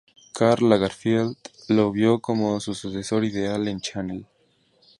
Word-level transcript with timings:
Karl 0.33 0.65
Lagerfeld 0.67 1.37
lo 1.69 1.91
vio 1.91 2.21
como 2.21 2.59
su 2.59 2.73
sucesor 2.73 3.23
ideal 3.23 3.67
en 3.67 3.81
Chanel. 3.81 4.25